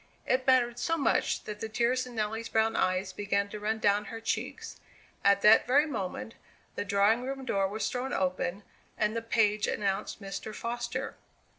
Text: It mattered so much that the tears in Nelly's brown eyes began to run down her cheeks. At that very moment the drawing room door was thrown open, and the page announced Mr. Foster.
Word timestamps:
It 0.25 0.47
mattered 0.47 0.79
so 0.79 0.97
much 0.97 1.43
that 1.43 1.59
the 1.59 1.69
tears 1.69 2.07
in 2.07 2.15
Nelly's 2.15 2.49
brown 2.49 2.75
eyes 2.75 3.13
began 3.13 3.49
to 3.49 3.59
run 3.59 3.77
down 3.77 4.05
her 4.05 4.19
cheeks. 4.19 4.79
At 5.23 5.43
that 5.43 5.67
very 5.67 5.85
moment 5.85 6.33
the 6.73 6.83
drawing 6.83 7.21
room 7.21 7.45
door 7.45 7.67
was 7.67 7.87
thrown 7.87 8.11
open, 8.11 8.63
and 8.97 9.15
the 9.15 9.21
page 9.21 9.67
announced 9.67 10.19
Mr. 10.19 10.55
Foster. 10.55 11.17